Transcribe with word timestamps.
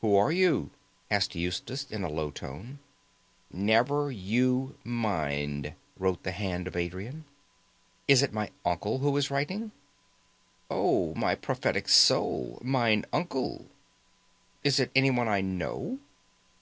"Who 0.00 0.16
are 0.16 0.32
you?" 0.32 0.70
asked 1.10 1.34
Eustace, 1.34 1.84
in 1.90 2.02
a 2.02 2.08
low 2.08 2.30
voice. 2.30 2.68
"Never 3.52 4.10
you 4.10 4.76
mind," 4.82 5.74
wrote 5.98 6.22
the 6.22 6.30
hand 6.30 6.66
of 6.66 6.74
Adrian. 6.74 7.26
"Is 8.08 8.22
it 8.22 8.32
my 8.32 8.50
uncle 8.64 9.00
who 9.00 9.14
is 9.18 9.30
writing?" 9.30 9.72
"Oh, 10.70 11.12
my 11.16 11.34
prophetic 11.34 11.86
soul, 11.86 12.58
mine 12.62 13.04
uncle." 13.12 13.66
"Is 14.64 14.80
it 14.80 14.90
anyone 14.96 15.28
I 15.28 15.42
know?" 15.42 15.98